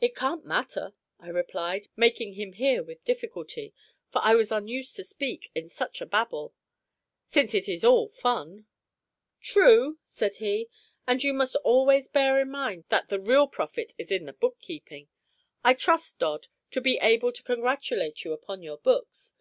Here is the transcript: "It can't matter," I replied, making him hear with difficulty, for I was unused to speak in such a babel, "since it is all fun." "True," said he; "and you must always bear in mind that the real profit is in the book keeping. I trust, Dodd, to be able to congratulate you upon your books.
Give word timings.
"It 0.00 0.16
can't 0.16 0.44
matter," 0.44 0.92
I 1.20 1.28
replied, 1.28 1.86
making 1.94 2.32
him 2.32 2.54
hear 2.54 2.82
with 2.82 3.04
difficulty, 3.04 3.72
for 4.10 4.20
I 4.24 4.34
was 4.34 4.50
unused 4.50 4.96
to 4.96 5.04
speak 5.04 5.52
in 5.54 5.68
such 5.68 6.00
a 6.00 6.06
babel, 6.06 6.52
"since 7.28 7.54
it 7.54 7.68
is 7.68 7.84
all 7.84 8.08
fun." 8.08 8.66
"True," 9.40 10.00
said 10.02 10.38
he; 10.42 10.68
"and 11.06 11.22
you 11.22 11.32
must 11.32 11.54
always 11.62 12.08
bear 12.08 12.40
in 12.40 12.50
mind 12.50 12.86
that 12.88 13.08
the 13.08 13.20
real 13.20 13.46
profit 13.46 13.92
is 13.98 14.10
in 14.10 14.24
the 14.24 14.32
book 14.32 14.58
keeping. 14.58 15.06
I 15.62 15.74
trust, 15.74 16.18
Dodd, 16.18 16.48
to 16.72 16.80
be 16.80 16.98
able 16.98 17.30
to 17.30 17.42
congratulate 17.44 18.24
you 18.24 18.32
upon 18.32 18.64
your 18.64 18.78
books. 18.78 19.34